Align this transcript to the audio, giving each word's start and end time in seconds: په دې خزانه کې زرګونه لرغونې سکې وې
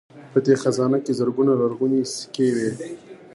په 0.31 0.39
دې 0.45 0.55
خزانه 0.61 0.97
کې 1.05 1.11
زرګونه 1.19 1.51
لرغونې 1.61 2.01
سکې 2.15 2.47
وې 2.55 2.69